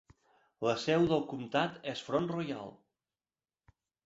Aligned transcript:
La 0.67 0.71
seu 0.83 1.05
del 1.11 1.21
comtat 1.33 1.77
és 1.93 2.01
Front 2.09 2.31
Royal. 2.33 2.75